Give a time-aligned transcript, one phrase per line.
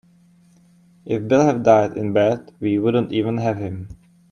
[1.05, 3.87] If Bill had died in bed we wouldn't even have him.